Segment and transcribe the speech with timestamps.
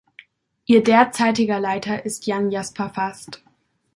[0.65, 3.43] Ihr derzeitiger Leiter ist Jan-Jasper Fast.